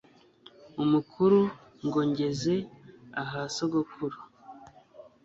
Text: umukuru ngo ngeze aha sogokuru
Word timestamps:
umukuru 0.83 1.39
ngo 1.85 1.99
ngeze 2.09 2.55
aha 3.21 3.41
sogokuru 3.55 4.17